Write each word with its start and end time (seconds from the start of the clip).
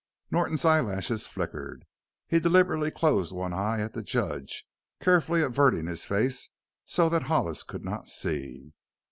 Norton's 0.31 0.65
eyelashes 0.65 1.27
flickered. 1.27 1.85
He 2.25 2.39
deliberately 2.39 2.89
closed 2.89 3.31
one 3.31 3.53
eye 3.53 3.81
at 3.81 3.93
the 3.93 4.01
judge, 4.01 4.65
carefully 4.99 5.43
averting 5.43 5.85
his 5.85 6.05
face 6.05 6.49
so 6.85 7.07
that 7.09 7.21
Hollis 7.29 7.61
could 7.61 7.85
not 7.85 8.07
see. 8.07 8.73